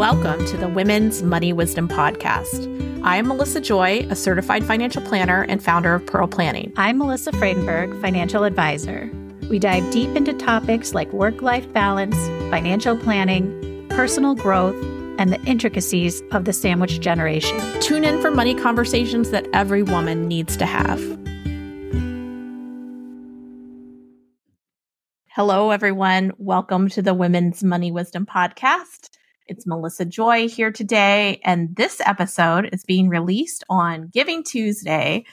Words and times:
Welcome 0.00 0.46
to 0.46 0.56
the 0.56 0.66
Women's 0.66 1.22
Money 1.22 1.52
Wisdom 1.52 1.86
Podcast. 1.86 2.64
I 3.04 3.18
am 3.18 3.28
Melissa 3.28 3.60
Joy, 3.60 4.06
a 4.08 4.16
certified 4.16 4.64
financial 4.64 5.02
planner 5.02 5.42
and 5.42 5.62
founder 5.62 5.94
of 5.94 6.06
Pearl 6.06 6.26
Planning. 6.26 6.72
I'm 6.78 6.96
Melissa 6.96 7.32
Freidenberg, 7.32 8.00
financial 8.00 8.44
advisor. 8.44 9.10
We 9.50 9.58
dive 9.58 9.90
deep 9.90 10.16
into 10.16 10.32
topics 10.32 10.94
like 10.94 11.12
work 11.12 11.42
life 11.42 11.70
balance, 11.74 12.16
financial 12.48 12.96
planning, 12.96 13.86
personal 13.90 14.34
growth, 14.34 14.74
and 15.18 15.34
the 15.34 15.40
intricacies 15.42 16.22
of 16.32 16.46
the 16.46 16.54
sandwich 16.54 16.98
generation. 17.00 17.60
Tune 17.82 18.02
in 18.02 18.22
for 18.22 18.30
money 18.30 18.54
conversations 18.54 19.28
that 19.32 19.46
every 19.52 19.82
woman 19.82 20.26
needs 20.26 20.56
to 20.56 20.64
have. 20.64 20.98
Hello, 25.26 25.72
everyone. 25.72 26.32
Welcome 26.38 26.88
to 26.88 27.02
the 27.02 27.12
Women's 27.12 27.62
Money 27.62 27.92
Wisdom 27.92 28.24
Podcast. 28.24 29.10
It's 29.50 29.66
Melissa 29.66 30.04
Joy 30.04 30.48
here 30.48 30.70
today, 30.70 31.40
and 31.44 31.74
this 31.74 32.00
episode 32.06 32.70
is 32.72 32.84
being 32.84 33.08
released 33.08 33.64
on 33.68 34.06
Giving 34.06 34.44
Tuesday, 34.44 35.24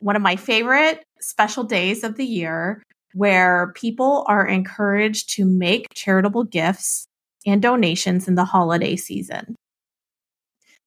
one 0.00 0.16
of 0.16 0.22
my 0.22 0.36
favorite 0.36 1.04
special 1.20 1.62
days 1.62 2.02
of 2.02 2.16
the 2.16 2.24
year 2.24 2.82
where 3.12 3.74
people 3.74 4.24
are 4.26 4.46
encouraged 4.46 5.34
to 5.34 5.44
make 5.44 5.92
charitable 5.92 6.44
gifts 6.44 7.04
and 7.44 7.60
donations 7.60 8.26
in 8.26 8.36
the 8.36 8.46
holiday 8.46 8.96
season. 8.96 9.54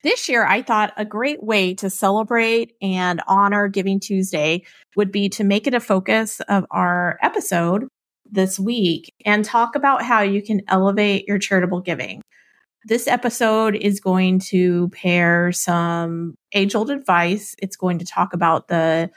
This 0.02 0.28
year, 0.28 0.44
I 0.44 0.64
thought 0.64 0.92
a 0.98 1.06
great 1.06 1.44
way 1.44 1.76
to 1.76 1.92
celebrate 1.92 2.74
and 2.82 3.22
honor 3.28 3.68
Giving 3.68 4.00
Tuesday 4.00 4.64
would 4.96 5.12
be 5.12 5.30
to 5.30 5.44
make 5.44 5.68
it 5.68 5.76
a 5.76 5.80
focus 5.80 6.40
of 6.50 6.66
our 6.72 7.20
episode 7.22 7.88
this 8.28 8.60
week 8.60 9.14
and 9.24 9.46
talk 9.46 9.76
about 9.76 10.02
how 10.02 10.24
you 10.24 10.42
can 10.42 10.64
elevate 10.68 11.28
your 11.28 11.38
charitable 11.38 11.82
giving. 11.82 12.24
This 12.88 13.08
episode 13.08 13.76
is 13.76 14.00
going 14.00 14.38
to 14.52 14.90
pair 14.90 15.52
some 15.52 16.36
age 16.54 16.76
old 16.76 16.92
advice. 16.92 17.56
It's 17.58 17.76
going 17.76 17.98
to 17.98 18.06
talk 18.06 18.32
about 18.32 18.68
the 18.68 19.10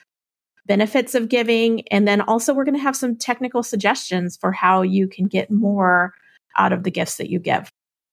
benefits 0.65 1.15
of 1.15 1.29
giving. 1.29 1.87
And 1.89 2.09
then 2.09 2.23
also, 2.23 2.55
we're 2.55 2.65
going 2.65 2.79
to 2.79 2.83
have 2.83 2.97
some 2.97 3.15
technical 3.15 3.63
suggestions 3.63 4.39
for 4.39 4.53
how 4.53 4.81
you 4.81 5.07
can 5.07 5.27
get 5.27 5.51
more 5.51 6.15
out 6.57 6.73
of 6.73 6.83
the 6.83 6.91
gifts 6.91 7.19
that 7.19 7.29
you 7.29 7.39
give. 7.39 7.71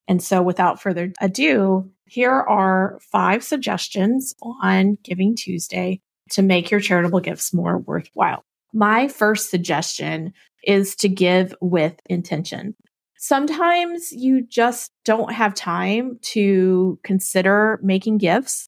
And 0.09 0.21
so, 0.21 0.41
without 0.41 0.81
further 0.81 1.13
ado, 1.21 1.89
here 2.05 2.33
are 2.33 2.99
five 2.99 3.41
suggestions 3.41 4.35
on 4.61 4.97
Giving 5.03 5.37
Tuesday 5.37 6.01
to 6.31 6.41
make 6.41 6.69
your 6.69 6.81
charitable 6.81 7.21
gifts 7.21 7.53
more 7.53 7.77
worthwhile. 7.77 8.43
My 8.73 9.07
first 9.07 9.51
suggestion 9.51 10.33
is 10.65 10.97
to 10.97 11.07
give 11.07 11.55
with 11.61 11.95
intention 12.07 12.75
sometimes 13.25 14.11
you 14.11 14.43
just 14.43 14.91
don't 15.03 15.31
have 15.31 15.55
time 15.55 16.19
to 16.21 16.99
consider 17.03 17.79
making 17.81 18.19
gifts. 18.19 18.67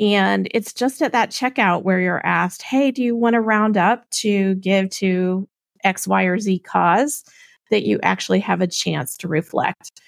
And 0.00 0.48
it's 0.52 0.72
just 0.72 1.02
at 1.02 1.12
that 1.12 1.30
checkout 1.30 1.82
where 1.82 2.00
you're 2.00 2.24
asked, 2.26 2.62
Hey, 2.62 2.90
do 2.90 3.02
you 3.02 3.14
want 3.14 3.34
to 3.34 3.40
round 3.40 3.76
up 3.76 4.08
to 4.22 4.54
give 4.56 4.88
to 4.90 5.46
X, 5.84 6.08
Y, 6.08 6.22
or 6.24 6.38
Z 6.38 6.60
cause 6.60 7.24
that 7.70 7.84
you 7.84 8.00
actually 8.02 8.40
have 8.40 8.62
a 8.62 8.66
chance 8.66 9.18
to 9.18 9.28
reflect? 9.28 10.00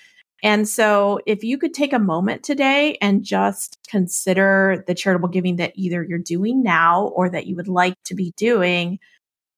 And 0.42 0.66
so, 0.66 1.20
if 1.26 1.44
you 1.44 1.58
could 1.58 1.74
take 1.74 1.92
a 1.92 1.98
moment 1.98 2.42
today 2.42 2.96
and 3.00 3.24
just 3.24 3.78
consider 3.88 4.84
the 4.86 4.94
charitable 4.94 5.28
giving 5.28 5.56
that 5.56 5.72
either 5.74 6.02
you're 6.02 6.18
doing 6.18 6.62
now 6.62 7.08
or 7.14 7.28
that 7.30 7.46
you 7.46 7.56
would 7.56 7.68
like 7.68 7.96
to 8.04 8.14
be 8.14 8.32
doing, 8.36 8.98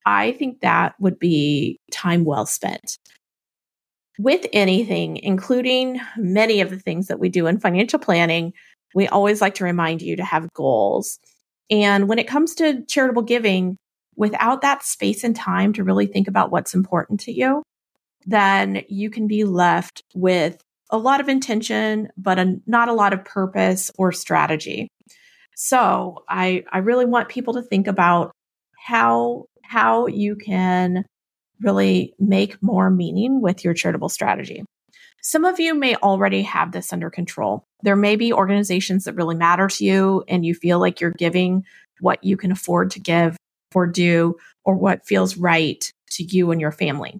I 0.06 0.32
think 0.32 0.60
that 0.60 0.94
would 1.00 1.18
be 1.18 1.80
time 1.90 2.24
well 2.24 2.46
spent 2.46 2.98
with 4.18 4.46
anything, 4.52 5.16
including 5.18 6.00
many 6.16 6.60
of 6.60 6.70
the 6.70 6.78
things 6.78 7.06
that 7.06 7.20
we 7.20 7.28
do 7.28 7.46
in 7.46 7.60
financial 7.60 7.98
planning, 7.98 8.52
we 8.94 9.06
always 9.06 9.40
like 9.40 9.54
to 9.56 9.64
remind 9.64 10.02
you 10.02 10.16
to 10.16 10.24
have 10.24 10.52
goals. 10.52 11.18
And 11.70 12.08
when 12.08 12.18
it 12.18 12.28
comes 12.28 12.54
to 12.56 12.84
charitable 12.86 13.22
giving, 13.22 13.76
without 14.16 14.62
that 14.62 14.82
space 14.82 15.22
and 15.22 15.36
time 15.36 15.72
to 15.74 15.84
really 15.84 16.06
think 16.06 16.26
about 16.26 16.50
what's 16.50 16.74
important 16.74 17.20
to 17.20 17.32
you, 17.32 17.62
then 18.26 18.82
you 18.88 19.10
can 19.10 19.28
be 19.28 19.44
left 19.44 20.02
with 20.14 20.60
a 20.90 20.98
lot 20.98 21.20
of 21.20 21.28
intention, 21.28 22.08
but 22.16 22.38
a, 22.38 22.56
not 22.66 22.88
a 22.88 22.94
lot 22.94 23.12
of 23.12 23.24
purpose 23.24 23.90
or 23.96 24.10
strategy. 24.10 24.88
So 25.54 26.24
I, 26.28 26.64
I 26.72 26.78
really 26.78 27.04
want 27.04 27.28
people 27.28 27.54
to 27.54 27.62
think 27.62 27.86
about 27.86 28.32
how, 28.76 29.44
how 29.62 30.06
you 30.06 30.34
can 30.34 31.04
really 31.60 32.14
make 32.18 32.62
more 32.62 32.90
meaning 32.90 33.40
with 33.40 33.64
your 33.64 33.74
charitable 33.74 34.08
strategy. 34.08 34.64
Some 35.22 35.44
of 35.44 35.58
you 35.58 35.74
may 35.74 35.96
already 35.96 36.42
have 36.42 36.72
this 36.72 36.92
under 36.92 37.10
control. 37.10 37.64
There 37.82 37.96
may 37.96 38.16
be 38.16 38.32
organizations 38.32 39.04
that 39.04 39.14
really 39.14 39.34
matter 39.34 39.68
to 39.68 39.84
you 39.84 40.24
and 40.28 40.44
you 40.44 40.54
feel 40.54 40.78
like 40.78 41.00
you're 41.00 41.10
giving 41.10 41.64
what 42.00 42.22
you 42.22 42.36
can 42.36 42.52
afford 42.52 42.92
to 42.92 43.00
give 43.00 43.36
or 43.74 43.86
do 43.86 44.36
or 44.64 44.74
what 44.74 45.06
feels 45.06 45.36
right 45.36 45.90
to 46.12 46.22
you 46.22 46.50
and 46.50 46.60
your 46.60 46.72
family. 46.72 47.18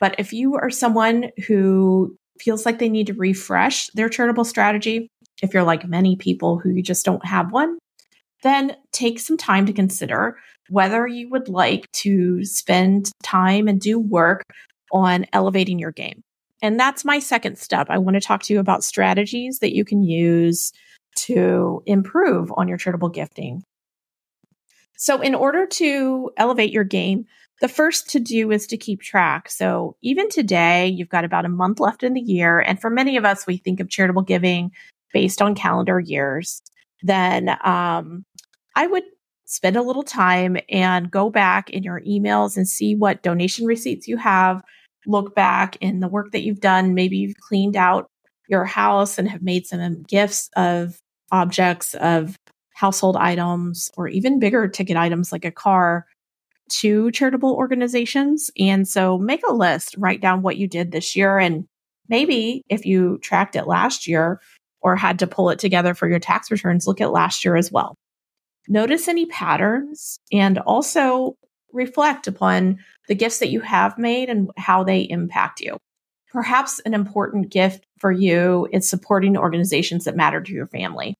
But 0.00 0.16
if 0.18 0.32
you 0.32 0.54
are 0.56 0.70
someone 0.70 1.30
who 1.46 2.16
feels 2.38 2.64
like 2.64 2.78
they 2.78 2.88
need 2.88 3.08
to 3.08 3.14
refresh 3.14 3.88
their 3.94 4.08
charitable 4.08 4.44
strategy, 4.44 5.08
if 5.42 5.54
you're 5.54 5.64
like 5.64 5.88
many 5.88 6.16
people 6.16 6.58
who 6.58 6.70
you 6.70 6.82
just 6.82 7.04
don't 7.04 7.24
have 7.24 7.52
one, 7.52 7.78
then 8.42 8.76
take 8.92 9.18
some 9.18 9.36
time 9.36 9.66
to 9.66 9.72
consider 9.72 10.36
whether 10.70 11.06
you 11.06 11.28
would 11.30 11.48
like 11.48 11.90
to 11.92 12.44
spend 12.44 13.10
time 13.22 13.68
and 13.68 13.80
do 13.80 13.98
work 13.98 14.42
on 14.92 15.26
elevating 15.32 15.78
your 15.78 15.92
game. 15.92 16.22
And 16.62 16.78
that's 16.78 17.04
my 17.04 17.18
second 17.18 17.58
step. 17.58 17.86
I 17.90 17.98
want 17.98 18.14
to 18.14 18.20
talk 18.20 18.42
to 18.44 18.52
you 18.52 18.60
about 18.60 18.82
strategies 18.82 19.60
that 19.60 19.74
you 19.74 19.84
can 19.84 20.02
use 20.02 20.72
to 21.16 21.82
improve 21.86 22.52
on 22.56 22.68
your 22.68 22.78
charitable 22.78 23.10
gifting. 23.10 23.62
So, 24.96 25.20
in 25.20 25.34
order 25.34 25.66
to 25.66 26.30
elevate 26.36 26.72
your 26.72 26.84
game, 26.84 27.26
the 27.60 27.68
first 27.68 28.10
to 28.10 28.20
do 28.20 28.50
is 28.50 28.66
to 28.68 28.76
keep 28.76 29.00
track. 29.00 29.48
So, 29.48 29.96
even 30.02 30.28
today, 30.28 30.88
you've 30.88 31.08
got 31.08 31.24
about 31.24 31.44
a 31.44 31.48
month 31.48 31.78
left 31.78 32.02
in 32.02 32.14
the 32.14 32.20
year. 32.20 32.58
And 32.58 32.80
for 32.80 32.90
many 32.90 33.16
of 33.16 33.24
us, 33.24 33.46
we 33.46 33.58
think 33.58 33.78
of 33.78 33.88
charitable 33.88 34.22
giving 34.22 34.72
based 35.12 35.40
on 35.40 35.54
calendar 35.54 36.00
years. 36.00 36.60
Then 37.02 37.48
um, 37.64 38.24
I 38.74 38.88
would 38.88 39.04
spend 39.48 39.76
a 39.76 39.82
little 39.82 40.02
time 40.02 40.58
and 40.68 41.10
go 41.10 41.30
back 41.30 41.70
in 41.70 41.82
your 41.82 42.02
emails 42.02 42.56
and 42.56 42.68
see 42.68 42.94
what 42.94 43.22
donation 43.22 43.66
receipts 43.66 44.06
you 44.06 44.18
have. 44.18 44.62
Look 45.06 45.34
back 45.34 45.76
in 45.80 46.00
the 46.00 46.08
work 46.08 46.32
that 46.32 46.42
you've 46.42 46.60
done. 46.60 46.94
Maybe 46.94 47.16
you've 47.16 47.38
cleaned 47.38 47.74
out 47.74 48.10
your 48.48 48.66
house 48.66 49.18
and 49.18 49.28
have 49.28 49.42
made 49.42 49.66
some 49.66 50.02
gifts 50.02 50.50
of 50.54 50.98
objects, 51.32 51.94
of 51.94 52.36
household 52.74 53.16
items, 53.16 53.90
or 53.96 54.06
even 54.08 54.38
bigger 54.38 54.68
ticket 54.68 54.98
items 54.98 55.32
like 55.32 55.46
a 55.46 55.50
car 55.50 56.06
to 56.68 57.10
charitable 57.12 57.54
organizations. 57.54 58.50
And 58.58 58.86
so 58.86 59.16
make 59.16 59.40
a 59.48 59.54
list, 59.54 59.94
write 59.96 60.20
down 60.20 60.42
what 60.42 60.58
you 60.58 60.68
did 60.68 60.92
this 60.92 61.16
year. 61.16 61.38
And 61.38 61.64
maybe 62.06 62.62
if 62.68 62.84
you 62.84 63.18
tracked 63.22 63.56
it 63.56 63.66
last 63.66 64.06
year 64.06 64.42
or 64.82 64.94
had 64.94 65.18
to 65.20 65.26
pull 65.26 65.48
it 65.48 65.58
together 65.58 65.94
for 65.94 66.06
your 66.06 66.18
tax 66.18 66.50
returns, 66.50 66.86
look 66.86 67.00
at 67.00 67.12
last 67.12 67.46
year 67.46 67.56
as 67.56 67.72
well 67.72 67.96
notice 68.68 69.08
any 69.08 69.26
patterns 69.26 70.18
and 70.32 70.58
also 70.58 71.36
reflect 71.72 72.26
upon 72.26 72.78
the 73.08 73.14
gifts 73.14 73.38
that 73.38 73.50
you 73.50 73.60
have 73.60 73.98
made 73.98 74.28
and 74.28 74.50
how 74.56 74.84
they 74.84 75.02
impact 75.02 75.60
you. 75.60 75.78
Perhaps 76.30 76.78
an 76.80 76.94
important 76.94 77.50
gift 77.50 77.84
for 77.98 78.12
you 78.12 78.68
is 78.72 78.88
supporting 78.88 79.36
organizations 79.36 80.04
that 80.04 80.16
matter 80.16 80.40
to 80.40 80.52
your 80.52 80.66
family. 80.66 81.14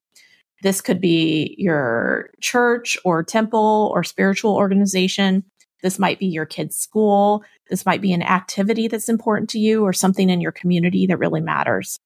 This 0.63 0.81
could 0.81 1.01
be 1.01 1.55
your 1.59 2.31
church 2.41 2.97
or 3.05 3.23
temple 3.23 3.91
or 3.95 4.03
spiritual 4.05 4.57
organization. 4.57 5.45
This 5.83 5.99
might 5.99 6.19
be 6.19 6.27
your 6.27 6.47
kid's 6.47 6.77
school. 6.77 7.45
This 7.71 7.87
might 7.87 8.01
be 8.01 8.13
an 8.13 8.23
activity 8.23 8.89
that's 8.89 9.09
important 9.09 9.51
to 9.51 9.59
you 9.59 9.85
or 9.85 9.93
something 9.93 10.31
in 10.31 10.41
your 10.41 10.53
community 10.53 11.07
that 11.07 11.19
really 11.19 11.41
matters. 11.41 12.01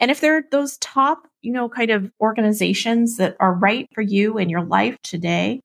And 0.00 0.10
if 0.10 0.20
there 0.20 0.36
are 0.36 0.44
those 0.50 0.76
top, 0.78 1.27
you 1.42 1.52
know, 1.52 1.68
kind 1.68 1.90
of 1.90 2.10
organizations 2.20 3.16
that 3.18 3.36
are 3.40 3.54
right 3.54 3.86
for 3.94 4.02
you 4.02 4.38
in 4.38 4.48
your 4.48 4.62
life 4.62 4.96
today, 5.02 5.60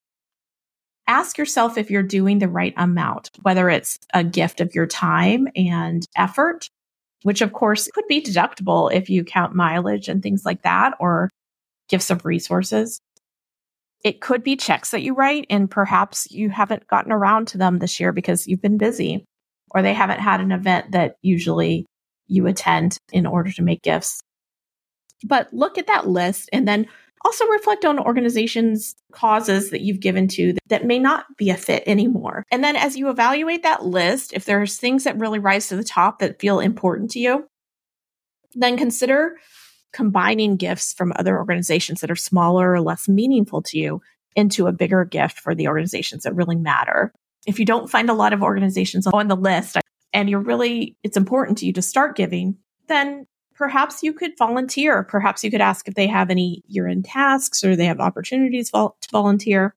ask 1.07 1.37
yourself 1.37 1.77
if 1.77 1.91
you're 1.91 2.03
doing 2.03 2.39
the 2.39 2.47
right 2.47 2.73
amount, 2.77 3.29
whether 3.41 3.69
it's 3.69 3.97
a 4.13 4.23
gift 4.23 4.61
of 4.61 4.73
your 4.73 4.87
time 4.87 5.47
and 5.55 6.05
effort, 6.15 6.69
which 7.23 7.41
of 7.41 7.53
course 7.53 7.89
could 7.93 8.07
be 8.07 8.21
deductible 8.21 8.93
if 8.93 9.09
you 9.09 9.23
count 9.23 9.55
mileage 9.55 10.07
and 10.07 10.21
things 10.21 10.43
like 10.45 10.61
that, 10.61 10.93
or 10.99 11.29
gifts 11.89 12.09
of 12.09 12.25
resources. 12.25 12.99
It 14.03 14.21
could 14.21 14.43
be 14.43 14.55
checks 14.55 14.91
that 14.91 15.01
you 15.01 15.13
write, 15.13 15.45
and 15.49 15.71
perhaps 15.71 16.29
you 16.29 16.49
haven't 16.49 16.87
gotten 16.87 17.11
around 17.11 17.47
to 17.49 17.57
them 17.57 17.79
this 17.79 17.99
year 17.99 18.11
because 18.11 18.47
you've 18.47 18.61
been 18.61 18.77
busy, 18.77 19.25
or 19.71 19.81
they 19.81 19.93
haven't 19.93 20.19
had 20.19 20.41
an 20.41 20.51
event 20.51 20.91
that 20.91 21.15
usually 21.21 21.85
you 22.27 22.47
attend 22.47 22.97
in 23.11 23.25
order 23.25 23.51
to 23.51 23.61
make 23.61 23.81
gifts. 23.81 24.21
But 25.23 25.53
look 25.53 25.77
at 25.77 25.87
that 25.87 26.07
list 26.07 26.49
and 26.53 26.67
then 26.67 26.87
also 27.25 27.45
reflect 27.47 27.85
on 27.85 27.97
organizations 27.99 28.95
causes 29.13 29.69
that 29.69 29.79
you've 29.81 30.01
given 30.01 30.27
to 30.27 30.55
that 30.67 30.85
may 30.85 30.99
not 30.99 31.25
be 31.37 31.49
a 31.49 31.55
fit 31.55 31.83
anymore. 31.85 32.43
And 32.51 32.63
then 32.63 32.75
as 32.75 32.97
you 32.97 33.09
evaluate 33.09 33.63
that 33.63 33.85
list, 33.85 34.33
if 34.33 34.43
there's 34.43 34.77
things 34.77 35.05
that 35.05 35.17
really 35.17 35.39
rise 35.39 35.69
to 35.69 35.77
the 35.77 35.85
top 35.85 36.19
that 36.19 36.41
feel 36.41 36.59
important 36.59 37.11
to 37.11 37.19
you, 37.19 37.47
Then 38.55 38.77
consider 38.77 39.37
combining 39.91 40.55
gifts 40.57 40.93
from 40.93 41.13
other 41.15 41.37
organizations 41.37 42.01
that 42.01 42.11
are 42.11 42.15
smaller 42.15 42.71
or 42.71 42.81
less 42.81 43.07
meaningful 43.07 43.61
to 43.61 43.77
you 43.77 44.01
into 44.35 44.67
a 44.67 44.73
bigger 44.73 45.05
gift 45.05 45.39
for 45.39 45.53
the 45.53 45.67
organizations 45.67 46.23
that 46.23 46.35
really 46.35 46.55
matter. 46.55 47.13
If 47.45 47.59
you 47.59 47.65
don't 47.65 47.89
find 47.89 48.09
a 48.09 48.13
lot 48.13 48.33
of 48.33 48.41
organizations 48.41 49.05
on 49.07 49.27
the 49.27 49.35
list 49.35 49.77
and 50.11 50.29
you're 50.29 50.39
really, 50.39 50.97
it's 51.03 51.17
important 51.17 51.59
to 51.59 51.65
you 51.65 51.73
to 51.73 51.81
start 51.81 52.15
giving, 52.15 52.57
then 52.87 53.27
perhaps 53.55 54.03
you 54.03 54.13
could 54.13 54.38
volunteer. 54.38 55.03
Perhaps 55.03 55.44
you 55.44 55.51
could 55.51 55.61
ask 55.61 55.88
if 55.88 55.95
they 55.95 56.07
have 56.07 56.29
any 56.29 56.63
year 56.67 56.88
end 56.88 57.05
tasks 57.05 57.63
or 57.63 57.75
they 57.75 57.85
have 57.85 58.00
opportunities 58.00 58.71
to 58.71 58.91
volunteer 59.11 59.75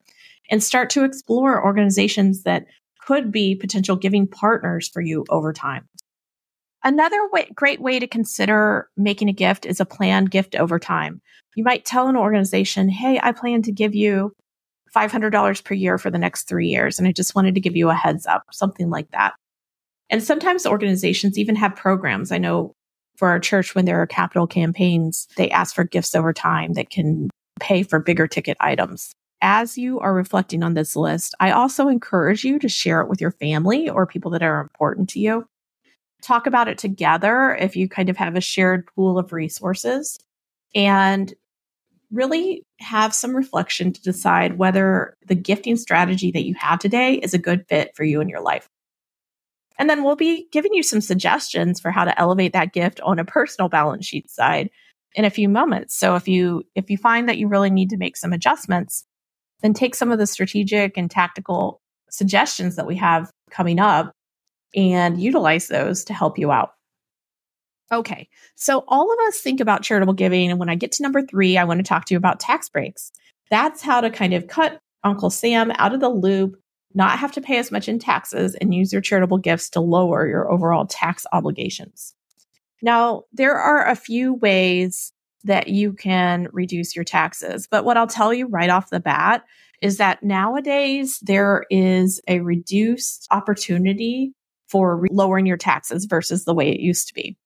and 0.51 0.63
start 0.63 0.91
to 0.91 1.05
explore 1.05 1.65
organizations 1.65 2.43
that 2.45 2.67
could 3.01 3.31
be 3.31 3.55
potential 3.55 3.97
giving 3.97 4.27
partners 4.27 4.89
for 4.89 5.01
you 5.01 5.25
over 5.29 5.53
time. 5.53 5.89
Another 6.83 7.29
way, 7.33 7.51
great 7.55 7.81
way 7.81 7.99
to 7.99 8.07
consider 8.07 8.89
making 8.97 9.29
a 9.29 9.33
gift 9.33 9.67
is 9.67 9.81
a 9.81 9.85
planned 9.87 10.31
gift 10.31 10.55
over 10.55 10.79
time. 10.79 11.21
You 11.57 11.65
might 11.65 11.85
tell 11.85 12.09
an 12.09 12.17
organization, 12.17 12.89
Hey, 12.89 13.19
I 13.23 13.33
plan 13.33 13.63
to 13.63 13.73
give 13.73 13.95
you 13.95 14.33
$500 14.95 15.65
per 15.65 15.75
year 15.75 15.99
for 15.99 16.11
the 16.11 16.19
next 16.19 16.45
three 16.45 16.69
years. 16.69 16.99
And 16.99 17.09
I 17.09 17.13
just 17.13 17.35
wanted 17.35 17.55
to 17.55 17.61
give 17.61 17.77
you 17.77 17.91
a 17.91 17.95
heads 17.95 18.27
up, 18.27 18.45
something 18.53 18.89
like 18.89 19.11
that. 19.11 19.35
And 20.09 20.23
sometimes 20.23 20.67
organizations 20.67 21.39
even 21.39 21.57
have 21.57 21.75
programs. 21.75 22.31
I 22.31 22.39
know 22.39 22.75
for 23.17 23.29
our 23.29 23.41
church, 23.41 23.75
when 23.75 23.85
there 23.85 24.01
are 24.01 24.07
capital 24.07 24.47
campaigns, 24.47 25.27
they 25.37 25.51
ask 25.51 25.75
for 25.75 25.85
gifts 25.85 26.15
over 26.15 26.33
time 26.33 26.75
that 26.75 26.91
can 26.91 27.31
pay 27.61 27.83
for 27.83 27.99
bigger 27.99 28.27
ticket 28.27 28.57
items. 28.61 29.13
As 29.43 29.77
you 29.77 30.01
are 30.01 30.15
reflecting 30.15 30.63
on 30.63 30.75
this 30.75 30.97
list, 30.97 31.35
I 31.41 31.51
also 31.51 31.89
encourage 31.89 32.45
you 32.45 32.59
to 32.59 32.69
share 32.69 33.01
it 33.01 33.09
with 33.09 33.21
your 33.21 33.33
family 33.33 33.89
or 33.89 34.07
people 34.07 34.31
that 34.33 34.43
are 34.43 34.61
important 34.61 35.09
to 35.11 35.21
you. 35.21 35.47
Talk 36.23 36.47
about 36.47 36.69
it 36.69 36.79
together 36.79 37.55
if 37.55 37.77
you 37.77 37.89
kind 37.89 38.09
of 38.09 38.17
have 38.17 38.37
a 38.37 38.41
shared 38.41 38.87
pool 38.95 39.19
of 39.19 39.33
resources 39.33 40.19
and 40.75 41.35
really 42.11 42.63
have 42.81 43.15
some 43.15 43.35
reflection 43.35 43.93
to 43.93 44.03
decide 44.03 44.59
whether 44.59 45.17
the 45.27 45.35
gifting 45.35 45.77
strategy 45.77 46.31
that 46.31 46.45
you 46.45 46.55
have 46.55 46.79
today 46.79 47.15
is 47.15 47.35
a 47.35 47.39
good 47.39 47.67
fit 47.69 47.95
for 47.95 48.05
you 48.05 48.21
in 48.21 48.29
your 48.29 48.41
life. 48.41 48.69
And 49.79 49.91
then 49.91 50.03
we'll 50.03 50.17
be 50.17 50.49
giving 50.53 50.73
you 50.75 50.83
some 50.83 51.01
suggestions 51.01 51.81
for 51.81 51.91
how 51.91 52.05
to 52.05 52.19
elevate 52.19 52.53
that 52.55 52.73
gift 52.73 53.01
on 53.01 53.19
a 53.19 53.25
personal 53.25 53.69
balance 53.69 54.07
sheet 54.07 54.31
side 54.31 54.71
in 55.15 55.25
a 55.25 55.31
few 55.31 55.49
moments. 55.49 55.97
So 55.97 56.15
if 56.15 56.29
you 56.29 56.65
if 56.75 56.91
you 56.91 56.99
find 56.99 57.29
that 57.29 57.39
you 57.39 57.49
really 57.49 57.71
need 57.71 57.91
to 57.91 57.97
make 57.97 58.17
some 58.17 58.33
adjustments, 58.33 59.05
then 59.63 59.75
take 59.75 59.95
some 59.95 60.13
of 60.13 60.19
the 60.19 60.27
strategic 60.27 60.97
and 60.97 61.11
tactical 61.11 61.81
suggestions 62.11 62.77
that 62.77 62.87
we 62.87 62.97
have 62.97 63.31
coming 63.51 63.79
up 63.79 64.13
and 64.75 65.21
utilize 65.21 65.69
those 65.69 66.05
to 66.05 66.15
help 66.15 66.39
you 66.39 66.53
out. 66.53 66.71
Okay, 67.93 68.29
so 68.57 68.85
all 68.89 69.13
of 69.13 69.19
us 69.29 69.39
think 69.39 69.61
about 69.61 69.83
charitable 69.83 70.15
giving. 70.15 70.51
And 70.51 70.59
when 70.59 70.69
I 70.69 70.75
get 70.75 70.93
to 70.93 71.03
number 71.03 71.23
three, 71.23 71.57
I 71.57 71.65
want 71.65 71.79
to 71.79 71.85
talk 71.85 72.05
to 72.07 72.15
you 72.15 72.19
about 72.19 72.41
tax 72.41 72.69
breaks. 72.69 73.13
That's 73.49 73.81
how 73.81 74.01
to 74.01 74.11
kind 74.11 74.35
of 74.35 74.49
cut 74.49 74.81
Uncle 75.05 75.31
Sam 75.31 75.71
out 75.77 75.95
of 75.95 76.01
the 76.01 76.09
loop, 76.09 76.57
not 76.97 77.19
have 77.19 77.33
to 77.33 77.41
pay 77.41 77.59
as 77.59 77.71
much 77.71 77.89
in 77.89 77.99
taxes, 77.99 78.57
and 78.57 78.75
use 78.75 78.93
your 78.93 79.03
charitable 79.03 79.39
gifts 79.39 79.71
to 79.71 79.81
lower 79.81 80.27
your 80.27 80.51
overall 80.51 80.87
tax 80.87 81.27
obligations. 81.33 82.15
Now, 82.83 83.25
there 83.33 83.55
are 83.55 83.87
a 83.87 83.95
few 83.95 84.35
ways 84.35 85.13
that 85.45 85.69
you 85.69 85.93
can 85.93 86.49
reduce 86.53 86.97
your 86.97 87.05
taxes, 87.05 87.69
but 87.71 87.85
what 87.85 87.97
I'll 87.97 88.07
tell 88.07 88.35
you 88.35 88.49
right 88.49 88.71
off 88.71 88.91
the 88.91 88.99
bat 88.99 89.45
is 89.81 89.99
that 89.99 90.23
nowadays 90.23 91.21
there 91.21 91.65
is 91.71 92.21
a 92.27 92.41
reduced 92.41 93.29
opportunity 93.31 94.33
for 94.69 94.97
re- 94.97 95.09
lowering 95.13 95.47
your 95.47 95.57
taxes 95.57 96.07
versus 96.07 96.45
the 96.45 96.55
way 96.55 96.71
it 96.71 96.81
used 96.81 97.09
to 97.09 97.15
be. 97.15 97.37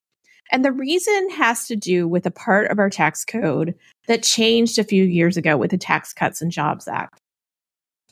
And 0.52 0.64
the 0.64 0.72
reason 0.72 1.30
has 1.30 1.66
to 1.66 1.76
do 1.76 2.08
with 2.08 2.26
a 2.26 2.30
part 2.30 2.70
of 2.70 2.78
our 2.78 2.90
tax 2.90 3.24
code 3.24 3.74
that 4.06 4.22
changed 4.22 4.78
a 4.78 4.84
few 4.84 5.04
years 5.04 5.36
ago 5.36 5.56
with 5.56 5.70
the 5.70 5.78
Tax 5.78 6.12
Cuts 6.12 6.40
and 6.40 6.50
Jobs 6.50 6.88
Act. 6.88 7.19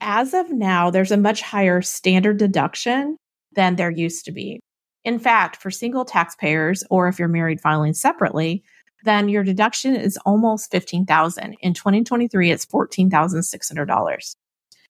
As 0.00 0.34
of 0.34 0.50
now, 0.50 0.90
there's 0.90 1.10
a 1.10 1.16
much 1.16 1.42
higher 1.42 1.82
standard 1.82 2.38
deduction 2.38 3.16
than 3.52 3.76
there 3.76 3.90
used 3.90 4.24
to 4.26 4.32
be. 4.32 4.60
In 5.04 5.18
fact, 5.18 5.56
for 5.56 5.70
single 5.70 6.04
taxpayers 6.04 6.84
or 6.90 7.08
if 7.08 7.18
you're 7.18 7.28
married 7.28 7.60
filing 7.60 7.94
separately, 7.94 8.62
then 9.04 9.28
your 9.28 9.44
deduction 9.44 9.94
is 9.96 10.18
almost 10.26 10.70
15,000. 10.70 11.56
In 11.60 11.74
2023, 11.74 12.50
it's 12.50 12.66
$14,600. 12.66 14.34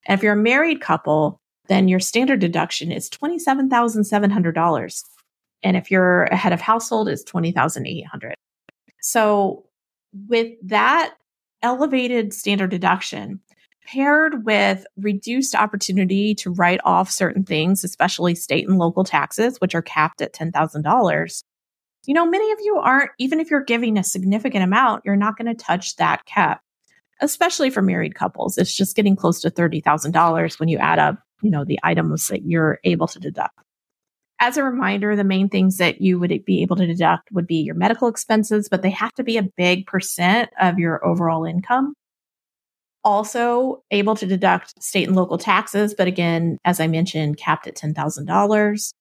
And 0.06 0.18
if 0.18 0.22
you're 0.22 0.32
a 0.32 0.36
married 0.36 0.80
couple, 0.80 1.38
then 1.68 1.88
your 1.88 2.00
standard 2.00 2.40
deduction 2.40 2.90
is 2.90 3.10
$27,700. 3.10 5.02
And 5.62 5.76
if 5.76 5.90
you're 5.90 6.24
a 6.24 6.36
head 6.36 6.52
of 6.52 6.60
household, 6.60 7.08
it's 7.08 7.24
20,800. 7.24 8.34
So 9.02 9.66
with 10.26 10.52
that 10.62 11.14
elevated 11.62 12.32
standard 12.32 12.70
deduction 12.70 13.40
paired 13.90 14.44
with 14.44 14.86
reduced 14.98 15.54
opportunity 15.54 16.34
to 16.34 16.50
write 16.50 16.80
off 16.84 17.10
certain 17.10 17.42
things, 17.44 17.84
especially 17.84 18.34
state 18.34 18.68
and 18.68 18.78
local 18.78 19.04
taxes, 19.04 19.56
which 19.58 19.74
are 19.74 19.82
capped 19.82 20.20
at 20.20 20.34
$10,000, 20.34 21.44
you 22.06 22.14
know, 22.14 22.26
many 22.26 22.52
of 22.52 22.58
you 22.60 22.76
aren't, 22.76 23.10
even 23.18 23.40
if 23.40 23.50
you're 23.50 23.64
giving 23.64 23.98
a 23.98 24.04
significant 24.04 24.64
amount, 24.64 25.02
you're 25.04 25.16
not 25.16 25.36
going 25.36 25.46
to 25.46 25.54
touch 25.54 25.96
that 25.96 26.24
cap, 26.26 26.62
especially 27.20 27.70
for 27.70 27.82
married 27.82 28.14
couples. 28.14 28.58
It's 28.58 28.74
just 28.74 28.96
getting 28.96 29.16
close 29.16 29.40
to 29.40 29.50
$30,000 29.50 30.60
when 30.60 30.68
you 30.68 30.78
add 30.78 30.98
up, 30.98 31.18
you 31.42 31.50
know, 31.50 31.64
the 31.64 31.78
items 31.82 32.28
that 32.28 32.44
you're 32.44 32.78
able 32.84 33.06
to 33.08 33.18
deduct. 33.18 33.58
As 34.38 34.56
a 34.56 34.62
reminder, 34.64 35.16
the 35.16 35.24
main 35.24 35.48
things 35.48 35.78
that 35.78 36.00
you 36.00 36.18
would 36.18 36.44
be 36.44 36.62
able 36.62 36.76
to 36.76 36.86
deduct 36.86 37.32
would 37.32 37.46
be 37.46 37.56
your 37.56 37.74
medical 37.74 38.08
expenses, 38.08 38.68
but 38.68 38.82
they 38.82 38.90
have 38.90 39.12
to 39.14 39.24
be 39.24 39.36
a 39.36 39.42
big 39.42 39.86
percent 39.86 40.50
of 40.60 40.78
your 40.78 41.04
overall 41.04 41.44
income. 41.44 41.94
Also, 43.08 43.82
able 43.90 44.14
to 44.16 44.26
deduct 44.26 44.82
state 44.82 45.06
and 45.06 45.16
local 45.16 45.38
taxes, 45.38 45.94
but 45.96 46.06
again, 46.06 46.58
as 46.66 46.78
I 46.78 46.88
mentioned, 46.88 47.38
capped 47.38 47.66
at 47.66 47.74
$10,000. 47.74 48.92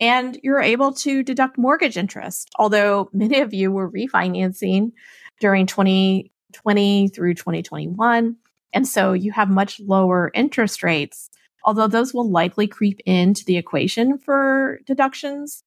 And 0.00 0.40
you're 0.42 0.60
able 0.62 0.94
to 0.94 1.22
deduct 1.22 1.58
mortgage 1.58 1.98
interest, 1.98 2.48
although 2.58 3.10
many 3.12 3.40
of 3.40 3.52
you 3.52 3.70
were 3.70 3.90
refinancing 3.90 4.92
during 5.38 5.66
2020 5.66 7.08
through 7.08 7.34
2021. 7.34 8.36
And 8.72 8.88
so 8.88 9.12
you 9.12 9.32
have 9.32 9.50
much 9.50 9.80
lower 9.80 10.30
interest 10.34 10.82
rates 10.82 11.28
although 11.66 11.88
those 11.88 12.14
will 12.14 12.30
likely 12.30 12.68
creep 12.68 13.00
into 13.04 13.44
the 13.44 13.56
equation 13.56 14.16
for 14.16 14.78
deductions 14.86 15.64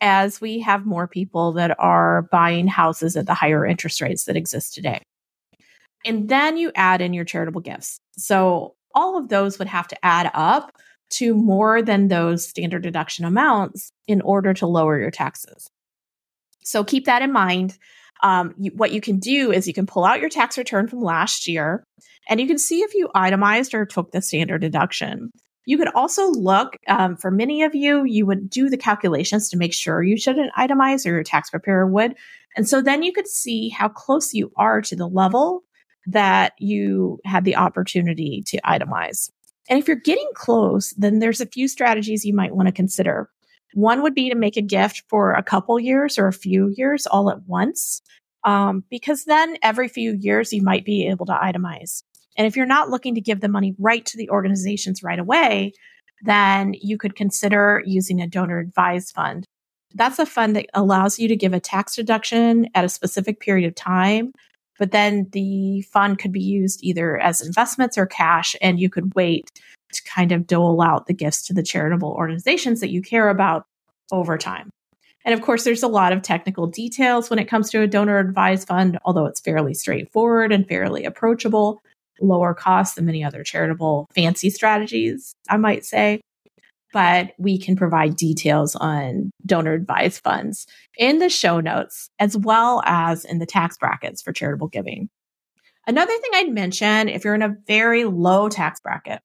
as 0.00 0.40
we 0.40 0.60
have 0.60 0.84
more 0.84 1.08
people 1.08 1.52
that 1.52 1.74
are 1.78 2.28
buying 2.32 2.66
houses 2.66 3.16
at 3.16 3.26
the 3.26 3.32
higher 3.32 3.64
interest 3.64 4.02
rates 4.02 4.24
that 4.24 4.36
exist 4.36 4.74
today. 4.74 5.00
And 6.06 6.28
then 6.28 6.56
you 6.56 6.70
add 6.74 7.00
in 7.00 7.12
your 7.12 7.24
charitable 7.24 7.60
gifts. 7.60 8.00
So 8.16 8.74
all 8.94 9.18
of 9.18 9.28
those 9.28 9.58
would 9.58 9.68
have 9.68 9.88
to 9.88 10.04
add 10.04 10.30
up 10.32 10.72
to 11.08 11.34
more 11.34 11.82
than 11.82 12.08
those 12.08 12.48
standard 12.48 12.82
deduction 12.82 13.24
amounts 13.24 13.92
in 14.06 14.20
order 14.22 14.54
to 14.54 14.66
lower 14.66 14.98
your 14.98 15.10
taxes. 15.10 15.68
So 16.62 16.82
keep 16.82 17.04
that 17.04 17.22
in 17.22 17.32
mind. 17.32 17.78
Um, 18.22 18.54
you, 18.58 18.72
what 18.74 18.92
you 18.92 19.00
can 19.00 19.18
do 19.18 19.52
is 19.52 19.68
you 19.68 19.74
can 19.74 19.86
pull 19.86 20.04
out 20.04 20.20
your 20.20 20.30
tax 20.30 20.56
return 20.56 20.88
from 20.88 21.00
last 21.00 21.46
year 21.46 21.84
and 22.28 22.40
you 22.40 22.46
can 22.46 22.58
see 22.58 22.80
if 22.80 22.94
you 22.94 23.10
itemized 23.14 23.74
or 23.74 23.84
took 23.84 24.10
the 24.10 24.22
standard 24.22 24.62
deduction. 24.62 25.30
You 25.66 25.76
could 25.78 25.92
also 25.94 26.28
look 26.30 26.76
um, 26.88 27.16
for 27.16 27.30
many 27.30 27.62
of 27.62 27.74
you, 27.74 28.04
you 28.04 28.24
would 28.24 28.48
do 28.48 28.70
the 28.70 28.76
calculations 28.76 29.50
to 29.50 29.56
make 29.56 29.74
sure 29.74 30.02
you 30.02 30.16
shouldn't 30.16 30.54
itemize 30.54 31.04
or 31.04 31.10
your 31.10 31.24
tax 31.24 31.50
preparer 31.50 31.86
would. 31.86 32.14
And 32.56 32.68
so 32.68 32.80
then 32.80 33.02
you 33.02 33.12
could 33.12 33.26
see 33.28 33.68
how 33.68 33.88
close 33.88 34.32
you 34.32 34.50
are 34.56 34.80
to 34.82 34.96
the 34.96 35.08
level 35.08 35.62
that 36.06 36.52
you 36.58 37.18
had 37.24 37.44
the 37.44 37.56
opportunity 37.56 38.42
to 38.46 38.60
itemize. 38.62 39.30
And 39.68 39.78
if 39.78 39.88
you're 39.88 39.96
getting 39.96 40.28
close, 40.34 40.90
then 40.96 41.18
there's 41.18 41.40
a 41.40 41.46
few 41.46 41.68
strategies 41.68 42.24
you 42.24 42.34
might 42.34 42.54
want 42.54 42.68
to 42.68 42.72
consider. 42.72 43.28
One 43.74 44.02
would 44.02 44.14
be 44.14 44.30
to 44.30 44.36
make 44.36 44.56
a 44.56 44.62
gift 44.62 45.02
for 45.08 45.32
a 45.32 45.42
couple 45.42 45.78
years 45.80 46.18
or 46.18 46.28
a 46.28 46.32
few 46.32 46.72
years 46.76 47.06
all 47.06 47.30
at 47.30 47.42
once, 47.46 48.00
um, 48.44 48.84
because 48.90 49.24
then 49.24 49.56
every 49.62 49.88
few 49.88 50.14
years 50.14 50.52
you 50.52 50.62
might 50.62 50.84
be 50.84 51.08
able 51.08 51.26
to 51.26 51.32
itemize. 51.32 52.02
And 52.36 52.46
if 52.46 52.56
you're 52.56 52.66
not 52.66 52.90
looking 52.90 53.14
to 53.16 53.20
give 53.20 53.40
the 53.40 53.48
money 53.48 53.74
right 53.78 54.04
to 54.06 54.16
the 54.16 54.30
organizations 54.30 55.02
right 55.02 55.18
away, 55.18 55.72
then 56.22 56.74
you 56.80 56.96
could 56.96 57.16
consider 57.16 57.82
using 57.84 58.20
a 58.20 58.26
donor 58.26 58.58
advised 58.58 59.14
fund. 59.14 59.44
That's 59.94 60.18
a 60.18 60.26
fund 60.26 60.54
that 60.56 60.66
allows 60.74 61.18
you 61.18 61.28
to 61.28 61.36
give 61.36 61.52
a 61.52 61.60
tax 61.60 61.96
deduction 61.96 62.68
at 62.74 62.84
a 62.84 62.88
specific 62.88 63.40
period 63.40 63.66
of 63.66 63.74
time, 63.74 64.32
but 64.78 64.90
then 64.90 65.28
the 65.32 65.82
fund 65.82 66.18
could 66.18 66.32
be 66.32 66.42
used 66.42 66.80
either 66.82 67.18
as 67.18 67.40
investments 67.40 67.96
or 67.98 68.06
cash, 68.06 68.56
and 68.60 68.80
you 68.80 68.90
could 68.90 69.14
wait 69.14 69.50
to 69.92 70.02
kind 70.04 70.32
of 70.32 70.46
dole 70.46 70.82
out 70.82 71.06
the 71.06 71.14
gifts 71.14 71.46
to 71.46 71.54
the 71.54 71.62
charitable 71.62 72.12
organizations 72.12 72.80
that 72.80 72.90
you 72.90 73.02
care 73.02 73.28
about 73.28 73.66
over 74.12 74.36
time. 74.36 74.70
And 75.24 75.34
of 75.34 75.42
course, 75.42 75.64
there's 75.64 75.82
a 75.82 75.88
lot 75.88 76.12
of 76.12 76.22
technical 76.22 76.68
details 76.68 77.30
when 77.30 77.40
it 77.40 77.46
comes 77.46 77.70
to 77.70 77.82
a 77.82 77.86
donor 77.86 78.18
advised 78.18 78.68
fund, 78.68 78.98
although 79.04 79.26
it's 79.26 79.40
fairly 79.40 79.74
straightforward 79.74 80.52
and 80.52 80.68
fairly 80.68 81.04
approachable 81.04 81.80
lower 82.20 82.54
cost 82.54 82.94
than 82.94 83.06
many 83.06 83.24
other 83.24 83.42
charitable 83.42 84.08
fancy 84.14 84.50
strategies, 84.50 85.34
I 85.48 85.56
might 85.56 85.84
say. 85.84 86.20
But 86.96 87.34
we 87.36 87.58
can 87.58 87.76
provide 87.76 88.16
details 88.16 88.74
on 88.74 89.30
donor 89.44 89.74
advised 89.74 90.22
funds 90.22 90.66
in 90.96 91.18
the 91.18 91.28
show 91.28 91.60
notes 91.60 92.08
as 92.18 92.38
well 92.38 92.82
as 92.86 93.26
in 93.26 93.38
the 93.38 93.44
tax 93.44 93.76
brackets 93.76 94.22
for 94.22 94.32
charitable 94.32 94.68
giving. 94.68 95.10
Another 95.86 96.16
thing 96.16 96.30
I'd 96.32 96.54
mention 96.54 97.10
if 97.10 97.22
you're 97.22 97.34
in 97.34 97.42
a 97.42 97.54
very 97.66 98.04
low 98.04 98.48
tax 98.48 98.80
bracket, 98.80 99.20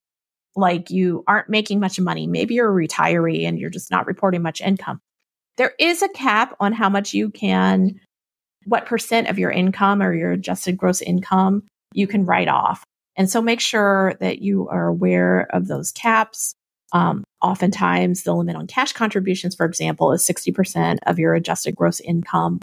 like 0.53 0.89
you 0.89 1.23
aren't 1.29 1.47
making 1.47 1.79
much 1.79 1.97
money, 1.97 2.27
maybe 2.27 2.55
you're 2.55 2.77
a 2.77 2.87
retiree 2.87 3.47
and 3.47 3.57
you're 3.57 3.69
just 3.69 3.89
not 3.89 4.05
reporting 4.05 4.41
much 4.41 4.59
income, 4.59 4.99
there 5.55 5.71
is 5.79 6.01
a 6.01 6.09
cap 6.09 6.57
on 6.59 6.73
how 6.73 6.89
much 6.89 7.13
you 7.13 7.29
can, 7.29 8.01
what 8.65 8.85
percent 8.85 9.29
of 9.29 9.39
your 9.39 9.49
income 9.49 10.01
or 10.01 10.13
your 10.13 10.33
adjusted 10.33 10.75
gross 10.75 11.01
income 11.01 11.63
you 11.93 12.05
can 12.05 12.25
write 12.25 12.49
off. 12.49 12.83
And 13.15 13.29
so 13.29 13.41
make 13.41 13.61
sure 13.61 14.15
that 14.19 14.41
you 14.41 14.67
are 14.67 14.87
aware 14.87 15.47
of 15.53 15.69
those 15.69 15.93
caps. 15.93 16.53
Um, 16.93 17.24
oftentimes, 17.41 18.24
the 18.24 18.36
limit 18.36 18.55
on 18.55 18.67
cash 18.67 18.93
contributions, 18.93 19.55
for 19.55 19.65
example, 19.65 20.12
is 20.12 20.27
60% 20.27 20.98
of 21.05 21.19
your 21.19 21.33
adjusted 21.33 21.75
gross 21.75 22.00
income. 22.00 22.60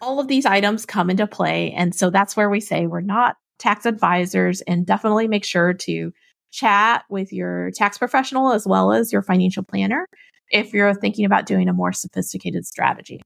All 0.00 0.18
of 0.18 0.28
these 0.28 0.46
items 0.46 0.86
come 0.86 1.10
into 1.10 1.26
play. 1.26 1.72
And 1.72 1.94
so 1.94 2.10
that's 2.10 2.36
where 2.36 2.48
we 2.48 2.60
say 2.60 2.86
we're 2.86 3.00
not 3.02 3.36
tax 3.58 3.84
advisors 3.84 4.62
and 4.62 4.86
definitely 4.86 5.28
make 5.28 5.44
sure 5.44 5.74
to 5.74 6.12
chat 6.50 7.04
with 7.08 7.32
your 7.32 7.70
tax 7.72 7.98
professional 7.98 8.52
as 8.52 8.66
well 8.66 8.92
as 8.92 9.12
your 9.12 9.22
financial 9.22 9.62
planner 9.62 10.06
if 10.50 10.72
you're 10.72 10.94
thinking 10.94 11.24
about 11.24 11.46
doing 11.46 11.68
a 11.68 11.72
more 11.72 11.92
sophisticated 11.92 12.66
strategy. 12.66 13.20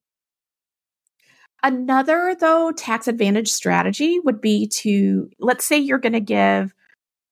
Another, 1.62 2.36
though, 2.38 2.72
tax 2.72 3.08
advantage 3.08 3.50
strategy 3.50 4.20
would 4.20 4.40
be 4.40 4.66
to 4.68 5.30
let's 5.38 5.64
say 5.64 5.78
you're 5.78 5.98
going 5.98 6.12
to 6.12 6.20
give 6.20 6.74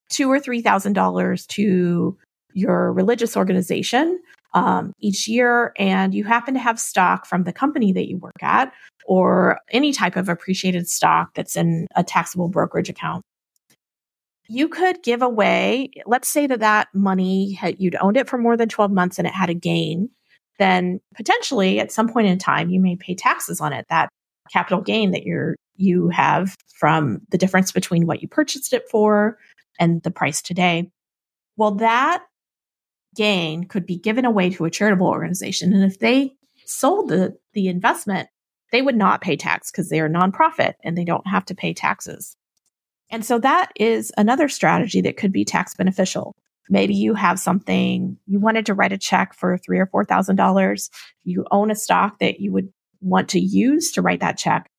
two 0.09 0.31
or 0.31 0.41
three 0.41 0.63
thousand 0.63 0.95
dollars 0.95 1.47
to 1.49 2.17
your 2.55 2.93
religious 2.93 3.37
organization 3.37 4.21
um, 4.55 4.93
each 5.01 5.27
year, 5.29 5.73
and 5.79 6.15
you 6.15 6.25
happen 6.25 6.55
to 6.55 6.61
have 6.61 6.79
stock 6.79 7.27
from 7.27 7.45
the 7.45 7.53
company 7.53 7.93
that 7.93 8.09
you 8.09 8.19
work 8.19 8.43
at, 8.43 8.73
or 9.07 9.59
any 9.71 9.93
type 9.93 10.17
of 10.17 10.29
appreciated 10.29 10.89
stock 10.89 11.35
that's 11.35 11.57
in 11.57 11.87
a 11.97 12.05
taxable 12.05 12.49
brokerage 12.49 12.89
account 12.89 13.25
you 14.53 14.69
could 14.69 15.03
give 15.03 15.23
away, 15.23 15.91
let's 16.05 16.29
say 16.29 16.47
that 16.47 16.61
that 16.61 16.89
money 16.93 17.53
had, 17.53 17.81
you'd 17.81 17.97
owned 17.97 18.19
it 18.19 18.29
for 18.29 18.37
more 18.37 18.57
than 18.57 18.69
12 18.69 18.91
months 18.91 19.19
and 19.19 19.27
it 19.27 19.33
had 19.33 19.49
a 19.49 19.55
gain, 19.55 20.11
then 20.59 21.01
potentially 21.15 21.81
at 21.81 21.91
some 21.91 22.07
point 22.07 22.27
in 22.27 22.39
time, 22.39 22.69
you 22.69 22.79
may 22.79 22.95
pay 22.97 23.15
taxes 23.15 23.63
on 23.63 23.73
it. 23.73 23.87
That 23.89 24.11
capital 24.53 24.83
gain 24.83 25.13
that 25.13 25.25
you're, 25.25 25.57
you 25.77 26.11
have 26.11 26.55
from 26.79 27.21
the 27.31 27.39
difference 27.39 27.73
between 27.73 28.07
what 28.07 28.21
you 28.21 28.29
purchased 28.29 28.75
it 28.75 28.83
for 28.91 29.39
and 29.81 30.03
the 30.03 30.11
price 30.11 30.43
today. 30.43 30.91
Well, 31.57 31.77
that 31.77 32.23
gain 33.15 33.65
could 33.65 33.87
be 33.87 33.99
given 33.99 34.25
away 34.25 34.51
to 34.51 34.65
a 34.65 34.71
charitable 34.71 35.07
organization. 35.07 35.73
And 35.73 35.85
if 35.85 35.99
they 35.99 36.33
sold 36.67 37.09
the, 37.09 37.37
the 37.53 37.69
investment, 37.69 38.29
they 38.71 38.83
would 38.83 38.97
not 38.97 39.21
pay 39.21 39.37
tax 39.37 39.71
because 39.71 39.89
they 39.89 40.01
are 40.01 40.09
nonprofit 40.09 40.75
and 40.83 40.97
they 40.97 41.05
don't 41.05 41.27
have 41.27 41.45
to 41.47 41.55
pay 41.55 41.75
taxes. 41.75 42.37
And 43.11 43.25
so 43.25 43.39
that 43.41 43.71
is 43.77 44.11
another 44.17 44.49
strategy 44.49 45.03
that 45.03 45.19
could 45.19 45.33
be 45.33 45.45
tax 45.45 45.75
beneficial. 45.75 46.35
Maybe 46.71 46.95
you 46.95 47.15
have 47.15 47.39
something 47.39 48.17
you 48.27 48.41
wanted 48.41 48.67
to 48.67 48.75
write 48.75 48.93
a 48.93 48.99
check 48.99 49.35
for 49.35 49.59
three 49.59 49.79
or 49.79 49.87
four 49.87 50.05
thousand 50.05 50.37
dollars. 50.37 50.89
You 51.23 51.45
own 51.51 51.71
a 51.71 51.75
stock 51.75 52.21
that 52.21 52.41
you 52.41 52.53
would 52.53 52.73
want 53.03 53.31
to 53.31 53.41
use 53.41 53.93
to 53.93 54.03
write 54.03 54.21
that 54.21 54.39
check, 54.39 54.71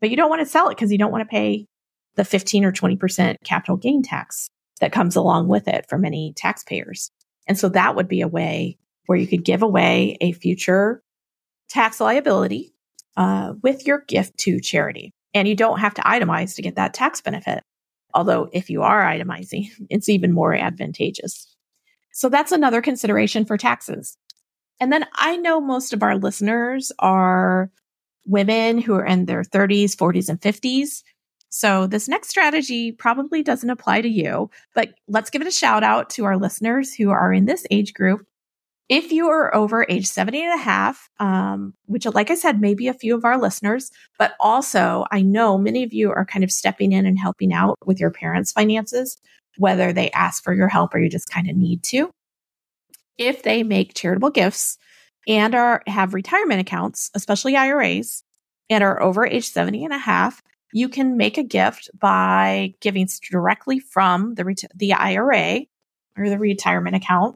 but 0.00 0.10
you 0.10 0.16
don't 0.16 0.28
want 0.28 0.40
to 0.40 0.46
sell 0.46 0.68
it 0.68 0.74
because 0.74 0.92
you 0.92 0.98
don't 0.98 1.12
want 1.12 1.22
to 1.22 1.30
pay 1.30 1.66
the 2.16 2.24
15 2.24 2.64
or 2.64 2.72
20% 2.72 3.36
capital 3.44 3.76
gain 3.76 4.02
tax 4.02 4.50
that 4.80 4.92
comes 4.92 5.14
along 5.16 5.48
with 5.48 5.68
it 5.68 5.86
for 5.88 5.96
many 5.96 6.32
taxpayers. 6.36 7.10
And 7.48 7.58
so 7.58 7.70
that 7.70 7.96
would 7.96 8.08
be 8.08 8.20
a 8.20 8.28
way 8.28 8.78
where 9.06 9.18
you 9.18 9.26
could 9.26 9.44
give 9.44 9.62
away 9.62 10.18
a 10.20 10.32
future 10.32 11.02
tax 11.68 11.98
liability 12.00 12.74
uh, 13.16 13.54
with 13.62 13.86
your 13.86 14.04
gift 14.06 14.36
to 14.38 14.60
charity. 14.60 15.12
And 15.34 15.48
you 15.48 15.56
don't 15.56 15.80
have 15.80 15.94
to 15.94 16.02
itemize 16.02 16.54
to 16.56 16.62
get 16.62 16.76
that 16.76 16.94
tax 16.94 17.20
benefit. 17.20 17.64
Although 18.14 18.48
if 18.52 18.70
you 18.70 18.82
are 18.82 19.02
itemizing, 19.02 19.68
it's 19.90 20.08
even 20.08 20.32
more 20.32 20.54
advantageous. 20.54 21.54
So 22.12 22.28
that's 22.28 22.52
another 22.52 22.82
consideration 22.82 23.44
for 23.44 23.56
taxes. 23.56 24.16
And 24.80 24.92
then 24.92 25.06
I 25.14 25.36
know 25.36 25.60
most 25.60 25.92
of 25.92 26.02
our 26.02 26.16
listeners 26.16 26.92
are 26.98 27.70
women 28.24 28.78
who 28.78 28.94
are 28.94 29.06
in 29.06 29.24
their 29.24 29.42
30s, 29.42 29.96
40s, 29.96 30.28
and 30.28 30.40
50s. 30.40 31.02
So 31.50 31.86
this 31.86 32.08
next 32.08 32.28
strategy 32.28 32.92
probably 32.92 33.42
doesn't 33.42 33.70
apply 33.70 34.02
to 34.02 34.08
you, 34.08 34.50
but 34.74 34.94
let's 35.08 35.30
give 35.30 35.42
it 35.42 35.48
a 35.48 35.52
shout 35.52 35.82
out 35.82 36.10
to 36.10 36.24
our 36.24 36.36
listeners 36.36 36.94
who 36.94 37.10
are 37.10 37.32
in 37.32 37.46
this 37.46 37.66
age 37.70 37.94
group 37.94 38.26
if 38.88 39.12
you 39.12 39.28
are 39.28 39.54
over 39.54 39.84
age 39.88 40.06
70 40.06 40.44
and 40.44 40.54
a 40.54 40.62
half, 40.62 41.10
um, 41.20 41.74
which, 41.86 42.06
like 42.06 42.30
I 42.30 42.34
said, 42.34 42.60
maybe 42.60 42.88
a 42.88 42.94
few 42.94 43.14
of 43.14 43.24
our 43.24 43.38
listeners, 43.38 43.90
but 44.18 44.32
also 44.40 45.04
I 45.10 45.20
know 45.20 45.58
many 45.58 45.82
of 45.82 45.92
you 45.92 46.10
are 46.10 46.24
kind 46.24 46.42
of 46.42 46.50
stepping 46.50 46.92
in 46.92 47.04
and 47.04 47.18
helping 47.18 47.52
out 47.52 47.76
with 47.84 48.00
your 48.00 48.10
parents' 48.10 48.52
finances, 48.52 49.18
whether 49.58 49.92
they 49.92 50.10
ask 50.12 50.42
for 50.42 50.54
your 50.54 50.68
help 50.68 50.94
or 50.94 50.98
you 50.98 51.10
just 51.10 51.28
kind 51.28 51.50
of 51.50 51.56
need 51.56 51.82
to. 51.84 52.10
If 53.18 53.42
they 53.42 53.62
make 53.62 53.94
charitable 53.94 54.30
gifts 54.30 54.78
and 55.26 55.54
are 55.54 55.82
have 55.86 56.14
retirement 56.14 56.60
accounts, 56.60 57.10
especially 57.14 57.56
IRAs, 57.56 58.22
and 58.70 58.82
are 58.82 59.02
over 59.02 59.26
age 59.26 59.50
70 59.50 59.84
and 59.84 59.92
a 59.92 59.98
half, 59.98 60.42
you 60.72 60.88
can 60.88 61.16
make 61.16 61.38
a 61.38 61.42
gift 61.42 61.90
by 61.98 62.74
giving 62.80 63.08
directly 63.30 63.78
from 63.78 64.34
the, 64.34 64.68
the 64.74 64.92
IRA 64.92 65.62
or 66.16 66.28
the 66.28 66.38
retirement 66.38 66.96
account 66.96 67.34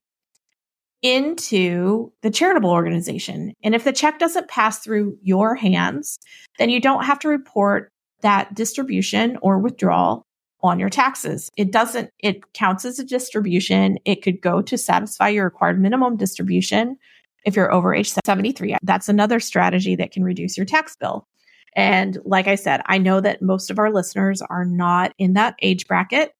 into 1.02 2.12
the 2.22 2.30
charitable 2.30 2.70
organization. 2.70 3.54
And 3.62 3.74
if 3.74 3.84
the 3.84 3.92
check 3.92 4.18
doesn't 4.18 4.48
pass 4.48 4.78
through 4.78 5.18
your 5.20 5.54
hands, 5.56 6.18
then 6.58 6.70
you 6.70 6.80
don't 6.80 7.04
have 7.04 7.18
to 7.20 7.28
report 7.28 7.90
that 8.20 8.54
distribution 8.54 9.36
or 9.42 9.58
withdrawal 9.58 10.24
on 10.62 10.78
your 10.78 10.88
taxes. 10.88 11.50
It 11.56 11.72
doesn't, 11.72 12.10
it 12.20 12.52
counts 12.52 12.84
as 12.84 13.00
a 13.00 13.04
distribution. 13.04 13.98
It 14.04 14.22
could 14.22 14.40
go 14.40 14.62
to 14.62 14.78
satisfy 14.78 15.28
your 15.28 15.44
required 15.44 15.80
minimum 15.80 16.16
distribution 16.16 16.96
if 17.44 17.56
you're 17.56 17.72
over 17.72 17.92
age 17.92 18.14
73. 18.24 18.76
That's 18.82 19.08
another 19.08 19.40
strategy 19.40 19.96
that 19.96 20.12
can 20.12 20.22
reduce 20.22 20.56
your 20.56 20.66
tax 20.66 20.94
bill. 20.94 21.26
And 21.74 22.18
like 22.24 22.48
I 22.48 22.56
said, 22.56 22.82
I 22.86 22.98
know 22.98 23.20
that 23.20 23.42
most 23.42 23.70
of 23.70 23.78
our 23.78 23.90
listeners 23.90 24.42
are 24.42 24.64
not 24.64 25.14
in 25.18 25.34
that 25.34 25.54
age 25.62 25.86
bracket, 25.86 26.32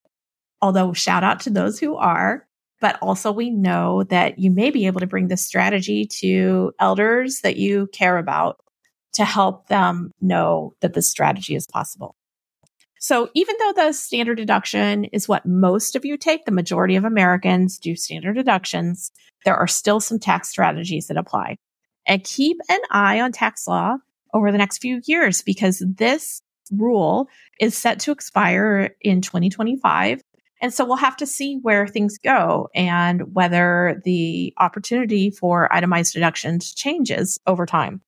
although 0.60 0.92
shout 0.92 1.24
out 1.24 1.40
to 1.40 1.50
those 1.50 1.78
who 1.78 1.96
are. 1.96 2.46
But 2.80 2.98
also, 3.00 3.30
we 3.30 3.48
know 3.48 4.02
that 4.04 4.40
you 4.40 4.50
may 4.50 4.70
be 4.70 4.86
able 4.86 4.98
to 5.00 5.06
bring 5.06 5.28
this 5.28 5.46
strategy 5.46 6.04
to 6.20 6.72
elders 6.80 7.40
that 7.42 7.56
you 7.56 7.88
care 7.92 8.18
about 8.18 8.56
to 9.14 9.24
help 9.24 9.68
them 9.68 10.10
know 10.20 10.74
that 10.80 10.92
this 10.92 11.08
strategy 11.08 11.54
is 11.54 11.66
possible. 11.66 12.16
So, 12.98 13.30
even 13.34 13.54
though 13.58 13.72
the 13.72 13.92
standard 13.92 14.36
deduction 14.36 15.04
is 15.06 15.28
what 15.28 15.46
most 15.46 15.94
of 15.94 16.04
you 16.04 16.16
take, 16.16 16.44
the 16.44 16.50
majority 16.50 16.96
of 16.96 17.04
Americans 17.04 17.78
do 17.78 17.94
standard 17.94 18.34
deductions, 18.34 19.12
there 19.44 19.56
are 19.56 19.68
still 19.68 20.00
some 20.00 20.18
tax 20.18 20.48
strategies 20.48 21.06
that 21.06 21.16
apply. 21.16 21.58
And 22.06 22.24
keep 22.24 22.58
an 22.68 22.80
eye 22.90 23.20
on 23.20 23.30
tax 23.30 23.68
law 23.68 23.98
over 24.32 24.52
the 24.52 24.58
next 24.58 24.78
few 24.78 25.00
years 25.06 25.42
because 25.42 25.84
this 25.86 26.42
rule 26.70 27.28
is 27.60 27.76
set 27.76 28.00
to 28.00 28.12
expire 28.12 28.94
in 29.00 29.20
2025 29.20 30.22
and 30.62 30.72
so 30.72 30.84
we'll 30.84 30.96
have 30.96 31.16
to 31.16 31.26
see 31.26 31.58
where 31.60 31.88
things 31.88 32.18
go 32.18 32.68
and 32.72 33.34
whether 33.34 34.00
the 34.04 34.54
opportunity 34.58 35.28
for 35.28 35.70
itemized 35.74 36.14
deductions 36.14 36.72
changes 36.72 37.38
over 37.48 37.66
time. 37.66 38.00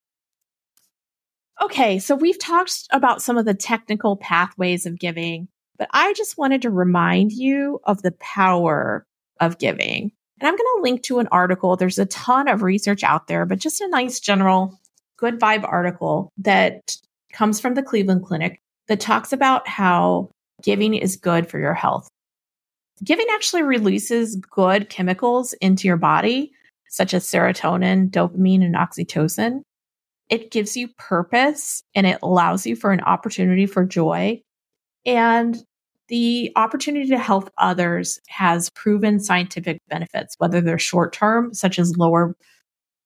Okay, 1.61 1.99
so 1.99 2.15
we've 2.15 2.39
talked 2.39 2.87
about 2.91 3.23
some 3.23 3.37
of 3.37 3.45
the 3.45 3.55
technical 3.55 4.17
pathways 4.17 4.87
of 4.87 5.01
giving, 5.01 5.49
but 5.79 5.89
I 5.93 6.13
just 6.13 6.39
wanted 6.39 6.63
to 6.63 6.71
remind 6.71 7.33
you 7.33 7.81
of 7.85 8.03
the 8.03 8.13
power 8.13 9.05
of 9.41 9.59
giving. 9.59 10.13
And 10.41 10.49
I'm 10.49 10.57
going 10.57 10.77
to 10.77 10.83
link 10.83 11.03
to 11.05 11.19
an 11.19 11.29
article. 11.33 11.77
There's 11.77 11.99
a 11.99 12.07
ton 12.07 12.47
of 12.47 12.63
research 12.63 13.03
out 13.03 13.27
there, 13.27 13.47
but 13.47 13.59
just 13.59 13.81
a 13.81 13.89
nice 13.89 14.21
general 14.21 14.79
good 15.17 15.39
vibe 15.39 15.65
article 15.65 16.33
that 16.39 16.97
comes 17.33 17.61
from 17.61 17.75
the 17.75 17.83
Cleveland 17.83 18.25
Clinic 18.25 18.61
that 18.89 19.01
talks 19.01 19.33
about 19.33 19.67
how 19.69 20.31
giving 20.63 20.95
is 20.95 21.17
good 21.17 21.49
for 21.49 21.59
your 21.59 21.75
health 21.75 22.09
giving 23.03 23.27
actually 23.33 23.63
releases 23.63 24.37
good 24.37 24.89
chemicals 24.89 25.53
into 25.55 25.89
your 25.89 25.97
body, 25.97 26.53
such 26.89 27.15
as 27.15 27.25
serotonin, 27.25 28.11
dopamine, 28.11 28.63
and 28.63 28.75
oxytocin. 28.75 29.63
It 30.31 30.51
gives 30.51 30.77
you 30.77 30.89
purpose 30.99 31.83
and 31.95 32.07
it 32.07 32.19
allows 32.23 32.67
you 32.67 32.77
for 32.77 32.93
an 32.93 33.01
opportunity 33.01 33.67
for 33.67 33.85
joy. 33.85 34.41
And 35.05 35.63
the 36.09 36.53
opportunity 36.57 37.09
to 37.09 37.19
help 37.19 37.51
others 37.59 38.21
has 38.29 38.71
proven 38.71 39.21
scientific 39.21 39.79
benefits, 39.89 40.35
whether 40.39 40.61
they're 40.61 40.79
short 40.79 41.13
term, 41.13 41.53
such 41.53 41.79
as 41.79 41.97
lower 41.97 42.37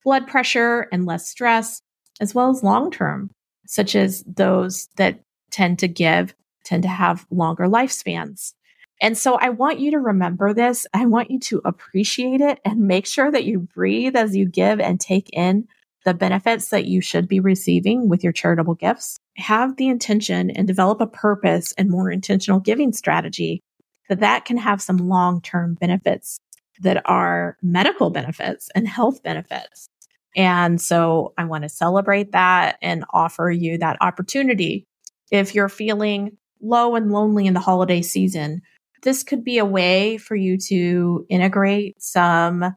blood 0.05 0.27
pressure 0.27 0.87
and 0.93 1.07
less 1.07 1.29
stress, 1.29 1.81
as 2.21 2.35
well 2.35 2.51
as 2.51 2.63
long 2.63 2.91
term, 2.91 3.31
such 3.67 3.95
as 3.95 4.23
those 4.25 4.89
that 4.97 5.21
tend 5.51 5.79
to 5.81 5.89
give 5.89 6.35
tend 6.65 6.83
to 6.83 6.89
have 6.89 7.27
longer 7.31 7.65
lifespans. 7.65 8.53
And 9.01 9.17
so 9.17 9.37
I 9.37 9.51
want 9.51 9.79
you 9.79 9.93
to 9.93 10.01
remember 10.01 10.53
this. 10.53 10.87
I 10.93 11.07
want 11.07 11.31
you 11.31 11.39
to 11.41 11.63
appreciate 11.65 12.41
it 12.41 12.59
and 12.65 12.81
make 12.81 13.07
sure 13.07 13.31
that 13.31 13.45
you 13.45 13.61
breathe 13.61 14.17
as 14.17 14.37
you 14.37 14.47
give 14.47 14.81
and 14.81 15.01
take 15.01 15.31
in 15.33 15.69
the 16.05 16.15
benefits 16.15 16.71
that 16.71 16.87
you 16.87 17.01
should 17.01 17.29
be 17.29 17.41
receiving 17.41 18.09
with 18.09 18.25
your 18.25 18.33
charitable 18.33 18.75
gifts. 18.75 19.19
Have 19.37 19.77
the 19.77 19.89
intention 19.89 20.51
and 20.51 20.67
develop 20.67 21.01
a 21.01 21.07
purpose 21.07 21.73
and 21.79 21.91
more 21.91 22.11
intentional 22.11 22.61
giving 22.61 22.93
strategy 22.93 23.63
that 24.09 24.21
that 24.21 24.45
can 24.45 24.57
have 24.57 24.83
some 24.83 24.97
long-term 24.97 25.75
benefits 25.75 26.39
that 26.81 27.03
are 27.05 27.57
medical 27.63 28.11
benefits 28.11 28.69
and 28.75 28.89
health 28.89 29.23
benefits. 29.23 29.89
And 30.37 30.81
so 30.81 31.33
I 31.39 31.45
want 31.45 31.63
to 31.63 31.69
celebrate 31.69 32.33
that 32.33 32.79
and 32.83 33.05
offer 33.13 33.51
you 33.51 33.79
that 33.79 33.97
opportunity. 34.01 34.85
If 35.31 35.55
you're 35.55 35.69
feeling 35.69 36.37
low 36.61 36.95
and 36.95 37.11
lonely 37.13 37.47
in 37.47 37.55
the 37.55 37.61
holiday 37.61 38.03
season, 38.03 38.63
this 39.03 39.23
could 39.23 39.45
be 39.45 39.59
a 39.59 39.65
way 39.65 40.19
for 40.19 40.35
you 40.35 40.59
to 40.59 41.25
integrate 41.29 42.03
some 42.03 42.75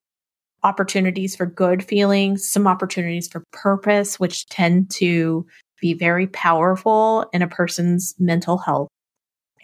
opportunities 0.64 1.36
for 1.36 1.46
good 1.46 1.84
feelings, 1.84 2.48
some 2.48 2.68
opportunities 2.68 3.28
for 3.28 3.44
purpose, 3.52 4.20
which 4.20 4.46
tend 4.48 4.92
to 4.92 5.46
be 5.82 5.94
very 5.94 6.28
powerful 6.28 7.26
in 7.34 7.42
a 7.42 7.48
person's 7.48 8.14
mental 8.20 8.60
health. 8.60 8.88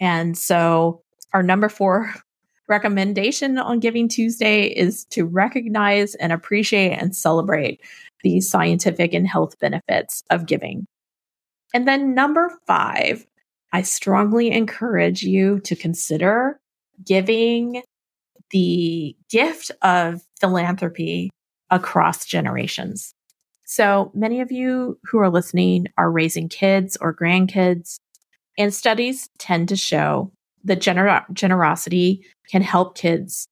And 0.00 0.36
so 0.36 1.02
our 1.32 1.42
number 1.42 1.68
four 1.68 2.12
recommendation 2.68 3.58
on 3.58 3.80
Giving 3.80 4.08
Tuesday 4.08 4.64
is 4.64 5.04
to 5.06 5.24
recognize 5.24 6.14
and 6.16 6.32
appreciate 6.32 6.92
and 6.92 7.14
celebrate 7.14 7.80
the 8.22 8.40
scientific 8.40 9.14
and 9.14 9.26
health 9.26 9.58
benefits 9.58 10.22
of 10.30 10.46
giving. 10.46 10.86
And 11.74 11.86
then 11.86 12.14
number 12.14 12.50
five, 12.66 13.26
I 13.72 13.82
strongly 13.82 14.50
encourage 14.50 15.22
you 15.22 15.60
to 15.60 15.76
consider 15.76 16.60
giving 17.04 17.82
the 18.50 19.16
gift 19.28 19.70
of 19.82 20.22
philanthropy 20.40 21.30
across 21.70 22.24
generations. 22.24 23.12
So 23.66 24.10
many 24.14 24.40
of 24.40 24.50
you 24.50 24.98
who 25.04 25.18
are 25.18 25.28
listening 25.28 25.88
are 25.98 26.10
raising 26.10 26.48
kids 26.48 26.96
or 27.00 27.14
grandkids, 27.14 27.98
and 28.56 28.72
studies 28.72 29.28
tend 29.38 29.68
to 29.68 29.76
show 29.76 30.32
that 30.64 30.80
gener- 30.80 31.30
generosity 31.32 32.24
can 32.50 32.62
help 32.62 32.96
kids 32.96 33.46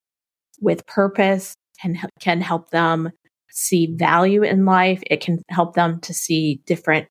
with 0.59 0.85
purpose, 0.87 1.55
and 1.83 1.97
can 2.19 2.41
help 2.41 2.71
them 2.71 3.11
see 3.51 3.95
value 3.95 4.43
in 4.43 4.65
life. 4.65 5.03
It 5.09 5.21
can 5.21 5.41
help 5.49 5.75
them 5.75 5.99
to 6.01 6.13
see 6.13 6.61
different 6.65 7.07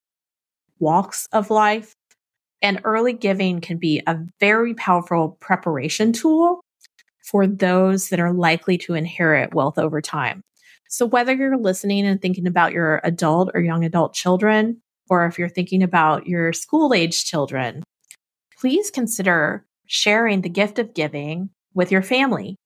walks 0.78 1.26
of 1.32 1.50
life. 1.50 1.94
And 2.62 2.80
early 2.84 3.12
giving 3.12 3.60
can 3.60 3.78
be 3.78 4.02
a 4.06 4.18
very 4.40 4.74
powerful 4.74 5.36
preparation 5.40 6.12
tool 6.12 6.60
for 7.24 7.46
those 7.46 8.08
that 8.08 8.20
are 8.20 8.32
likely 8.32 8.78
to 8.78 8.94
inherit 8.94 9.54
wealth 9.54 9.78
over 9.78 10.00
time. 10.00 10.42
So 10.88 11.04
whether 11.06 11.34
you're 11.34 11.58
listening 11.58 12.06
and 12.06 12.22
thinking 12.22 12.46
about 12.46 12.72
your 12.72 13.00
adult 13.02 13.50
or 13.54 13.60
young 13.60 13.84
adult 13.84 14.14
children, 14.14 14.80
or 15.10 15.26
if 15.26 15.38
you're 15.38 15.48
thinking 15.48 15.82
about 15.82 16.26
your 16.26 16.52
school 16.52 16.94
age 16.94 17.24
children, 17.24 17.82
please 18.58 18.90
consider 18.90 19.65
sharing 19.86 20.42
the 20.42 20.48
gift 20.48 20.78
of 20.78 20.94
giving 20.94 21.50
with 21.74 21.92
your 21.92 22.02
family. 22.02 22.56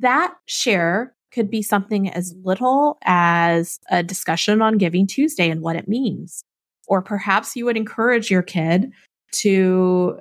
That 0.00 0.34
share 0.46 1.14
could 1.32 1.50
be 1.50 1.62
something 1.62 2.08
as 2.08 2.34
little 2.42 2.98
as 3.04 3.78
a 3.90 4.02
discussion 4.02 4.62
on 4.62 4.78
Giving 4.78 5.06
Tuesday 5.06 5.50
and 5.50 5.60
what 5.60 5.76
it 5.76 5.88
means. 5.88 6.44
Or 6.86 7.02
perhaps 7.02 7.56
you 7.56 7.64
would 7.64 7.76
encourage 7.76 8.30
your 8.30 8.42
kid 8.42 8.92
to 9.32 10.20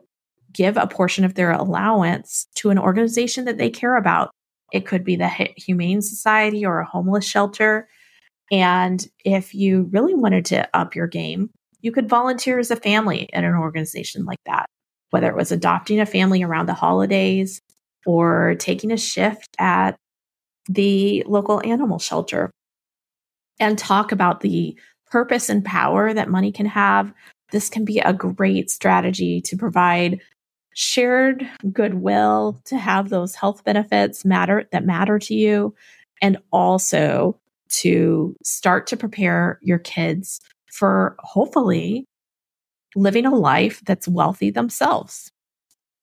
give 0.51 0.77
a 0.77 0.87
portion 0.87 1.25
of 1.25 1.35
their 1.35 1.51
allowance 1.51 2.47
to 2.55 2.69
an 2.69 2.79
organization 2.79 3.45
that 3.45 3.57
they 3.57 3.69
care 3.69 3.95
about. 3.95 4.31
It 4.71 4.85
could 4.85 5.03
be 5.03 5.15
the 5.15 5.27
Humane 5.27 6.01
Society 6.01 6.65
or 6.65 6.79
a 6.79 6.85
homeless 6.85 7.25
shelter. 7.25 7.87
And 8.51 9.05
if 9.23 9.53
you 9.53 9.89
really 9.91 10.15
wanted 10.15 10.45
to 10.45 10.67
up 10.75 10.95
your 10.95 11.07
game, 11.07 11.49
you 11.81 11.91
could 11.91 12.09
volunteer 12.09 12.59
as 12.59 12.71
a 12.71 12.75
family 12.75 13.31
at 13.33 13.43
an 13.43 13.55
organization 13.55 14.25
like 14.25 14.39
that, 14.45 14.67
whether 15.13 15.29
it 15.29 15.35
was 15.35 15.51
adopting 15.51 15.99
a 15.99 16.07
family 16.07 16.41
around 16.41 16.65
the 16.65 16.73
holidays 16.73 17.61
or 18.03 18.55
taking 18.57 18.91
a 18.91 18.97
shift 18.97 19.55
at 19.59 19.95
the 20.67 21.23
local 21.27 21.61
animal 21.63 21.99
shelter 21.99 22.49
and 23.59 23.77
talk 23.77 24.11
about 24.11 24.41
the 24.41 24.75
purpose 25.11 25.49
and 25.49 25.63
power 25.63 26.15
that 26.15 26.31
money 26.31 26.51
can 26.51 26.65
have. 26.65 27.13
This 27.51 27.69
can 27.69 27.85
be 27.85 27.99
a 27.99 28.11
great 28.11 28.71
strategy 28.71 29.39
to 29.41 29.55
provide 29.55 30.19
shared 30.73 31.47
goodwill 31.71 32.59
to 32.65 32.75
have 32.75 33.09
those 33.09 33.35
health 33.35 33.63
benefits 33.63 34.25
matter 34.25 34.67
that 34.71 34.83
matter 34.83 35.19
to 35.19 35.35
you 35.35 35.75
and 36.23 36.39
also 36.51 37.39
to 37.69 38.35
start 38.43 38.87
to 38.87 38.97
prepare 38.97 39.59
your 39.61 39.77
kids 39.77 40.41
for 40.71 41.15
hopefully 41.19 42.07
living 42.95 43.25
a 43.25 43.35
life 43.35 43.81
that's 43.85 44.07
wealthy 44.07 44.51
themselves. 44.51 45.31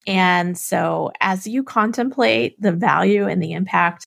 And 0.07 0.57
so 0.57 1.11
as 1.21 1.45
you 1.45 1.63
contemplate 1.63 2.59
the 2.59 2.71
value 2.71 3.27
and 3.27 3.41
the 3.41 3.53
impact 3.53 4.05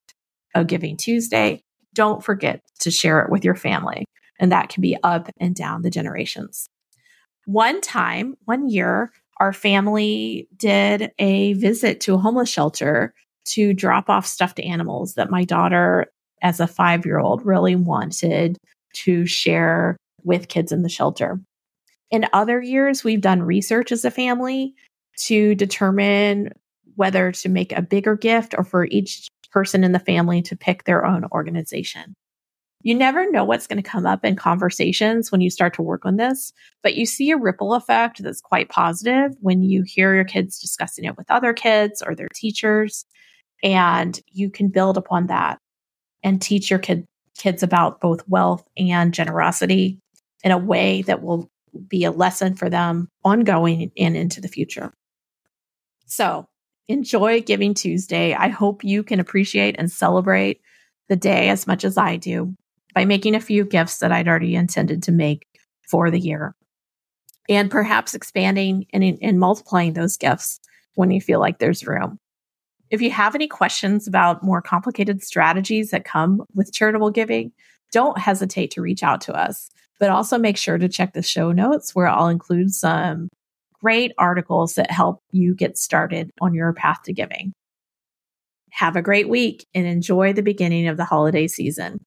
of 0.54 0.66
Giving 0.66 0.96
Tuesday, 0.96 1.62
don't 1.94 2.24
forget 2.24 2.60
to 2.80 2.90
share 2.90 3.20
it 3.20 3.30
with 3.30 3.44
your 3.44 3.54
family. 3.54 4.04
And 4.40 4.50
that 4.50 4.68
can 4.68 4.80
be 4.80 4.96
up 5.02 5.30
and 5.38 5.54
down 5.54 5.82
the 5.82 5.90
generations. 5.90 6.66
One 7.46 7.80
time, 7.80 8.34
one 8.44 8.68
year, 8.68 9.12
our 9.38 9.52
family 9.52 10.48
did 10.56 11.12
a 11.18 11.52
visit 11.54 12.00
to 12.02 12.14
a 12.14 12.18
homeless 12.18 12.48
shelter 12.48 13.14
to 13.46 13.74
drop 13.74 14.08
off 14.08 14.26
stuffed 14.26 14.60
animals 14.60 15.14
that 15.14 15.30
my 15.30 15.44
daughter, 15.44 16.06
as 16.42 16.60
a 16.60 16.66
five 16.66 17.04
year 17.04 17.18
old, 17.18 17.44
really 17.44 17.76
wanted 17.76 18.58
to 18.94 19.26
share 19.26 19.96
with 20.22 20.48
kids 20.48 20.72
in 20.72 20.82
the 20.82 20.88
shelter. 20.88 21.40
In 22.14 22.28
other 22.32 22.62
years, 22.62 23.02
we've 23.02 23.20
done 23.20 23.42
research 23.42 23.90
as 23.90 24.04
a 24.04 24.10
family 24.10 24.72
to 25.24 25.56
determine 25.56 26.52
whether 26.94 27.32
to 27.32 27.48
make 27.48 27.72
a 27.72 27.82
bigger 27.82 28.14
gift 28.14 28.54
or 28.56 28.62
for 28.62 28.84
each 28.84 29.26
person 29.50 29.82
in 29.82 29.90
the 29.90 29.98
family 29.98 30.40
to 30.42 30.54
pick 30.54 30.84
their 30.84 31.04
own 31.04 31.24
organization. 31.32 32.14
You 32.82 32.94
never 32.94 33.28
know 33.28 33.42
what's 33.42 33.66
going 33.66 33.82
to 33.82 33.90
come 33.90 34.06
up 34.06 34.24
in 34.24 34.36
conversations 34.36 35.32
when 35.32 35.40
you 35.40 35.50
start 35.50 35.74
to 35.74 35.82
work 35.82 36.06
on 36.06 36.14
this, 36.14 36.52
but 36.84 36.94
you 36.94 37.04
see 37.04 37.32
a 37.32 37.36
ripple 37.36 37.74
effect 37.74 38.22
that's 38.22 38.40
quite 38.40 38.68
positive 38.68 39.32
when 39.40 39.64
you 39.64 39.82
hear 39.82 40.14
your 40.14 40.22
kids 40.22 40.60
discussing 40.60 41.04
it 41.06 41.16
with 41.16 41.28
other 41.32 41.52
kids 41.52 42.00
or 42.00 42.14
their 42.14 42.28
teachers. 42.32 43.04
And 43.64 44.20
you 44.30 44.50
can 44.50 44.68
build 44.68 44.96
upon 44.96 45.26
that 45.26 45.58
and 46.22 46.40
teach 46.40 46.70
your 46.70 46.78
kid, 46.78 47.06
kids 47.36 47.64
about 47.64 48.00
both 48.00 48.22
wealth 48.28 48.64
and 48.76 49.12
generosity 49.12 49.98
in 50.44 50.52
a 50.52 50.58
way 50.58 51.02
that 51.02 51.20
will 51.20 51.50
be 51.88 52.04
a 52.04 52.10
lesson 52.10 52.54
for 52.54 52.70
them 52.70 53.08
ongoing 53.24 53.90
and 53.96 54.16
into 54.16 54.40
the 54.40 54.48
future. 54.48 54.92
So 56.06 56.46
enjoy 56.88 57.40
Giving 57.42 57.74
Tuesday. 57.74 58.34
I 58.34 58.48
hope 58.48 58.84
you 58.84 59.02
can 59.02 59.20
appreciate 59.20 59.76
and 59.78 59.90
celebrate 59.90 60.60
the 61.08 61.16
day 61.16 61.48
as 61.48 61.66
much 61.66 61.84
as 61.84 61.98
I 61.98 62.16
do 62.16 62.54
by 62.94 63.04
making 63.04 63.34
a 63.34 63.40
few 63.40 63.64
gifts 63.64 63.98
that 63.98 64.12
I'd 64.12 64.28
already 64.28 64.54
intended 64.54 65.02
to 65.04 65.12
make 65.12 65.46
for 65.88 66.10
the 66.10 66.20
year. 66.20 66.54
And 67.48 67.70
perhaps 67.70 68.14
expanding 68.14 68.86
and, 68.92 69.18
and 69.20 69.38
multiplying 69.38 69.92
those 69.92 70.16
gifts 70.16 70.60
when 70.94 71.10
you 71.10 71.20
feel 71.20 71.40
like 71.40 71.58
there's 71.58 71.86
room. 71.86 72.18
If 72.90 73.02
you 73.02 73.10
have 73.10 73.34
any 73.34 73.48
questions 73.48 74.06
about 74.06 74.44
more 74.44 74.62
complicated 74.62 75.22
strategies 75.22 75.90
that 75.90 76.04
come 76.04 76.42
with 76.54 76.72
charitable 76.72 77.10
giving, 77.10 77.52
don't 77.92 78.18
hesitate 78.18 78.70
to 78.72 78.82
reach 78.82 79.02
out 79.02 79.20
to 79.22 79.34
us. 79.34 79.70
But 80.04 80.10
also 80.10 80.36
make 80.36 80.58
sure 80.58 80.76
to 80.76 80.86
check 80.86 81.14
the 81.14 81.22
show 81.22 81.50
notes 81.50 81.94
where 81.94 82.06
I'll 82.06 82.28
include 82.28 82.74
some 82.74 83.30
great 83.72 84.12
articles 84.18 84.74
that 84.74 84.90
help 84.90 85.22
you 85.32 85.54
get 85.54 85.78
started 85.78 86.30
on 86.42 86.52
your 86.52 86.74
path 86.74 86.98
to 87.04 87.14
giving. 87.14 87.54
Have 88.72 88.96
a 88.96 89.00
great 89.00 89.30
week 89.30 89.64
and 89.72 89.86
enjoy 89.86 90.34
the 90.34 90.42
beginning 90.42 90.88
of 90.88 90.98
the 90.98 91.06
holiday 91.06 91.48
season. 91.48 92.04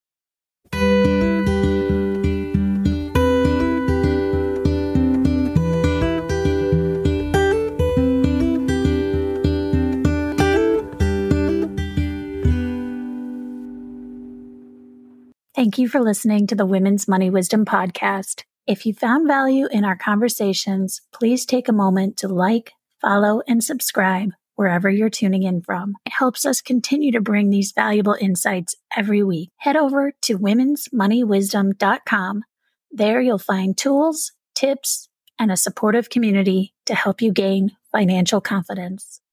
You 15.77 15.87
for 15.87 16.01
listening 16.01 16.47
to 16.47 16.55
the 16.55 16.65
Women's 16.65 17.07
Money 17.07 17.29
Wisdom 17.29 17.63
Podcast. 17.63 18.43
If 18.65 18.85
you 18.85 18.93
found 18.93 19.27
value 19.27 19.67
in 19.71 19.85
our 19.85 19.95
conversations, 19.95 21.01
please 21.13 21.45
take 21.45 21.67
a 21.67 21.73
moment 21.73 22.17
to 22.17 22.27
like, 22.27 22.71
follow, 22.99 23.43
and 23.47 23.63
subscribe 23.63 24.31
wherever 24.55 24.89
you're 24.89 25.11
tuning 25.11 25.43
in 25.43 25.61
from. 25.61 25.93
It 26.05 26.13
helps 26.13 26.45
us 26.45 26.61
continue 26.61 27.11
to 27.11 27.21
bring 27.21 27.49
these 27.49 27.73
valuable 27.73 28.17
insights 28.19 28.75
every 28.95 29.21
week. 29.21 29.51
Head 29.57 29.75
over 29.75 30.13
to 30.23 30.39
womensmoneywisdom.com. 30.39 32.43
There 32.91 33.21
you'll 33.21 33.37
find 33.37 33.77
tools, 33.77 34.31
tips, 34.55 35.09
and 35.37 35.51
a 35.51 35.57
supportive 35.57 36.09
community 36.09 36.73
to 36.87 36.95
help 36.95 37.21
you 37.21 37.31
gain 37.31 37.77
financial 37.91 38.41
confidence. 38.41 39.21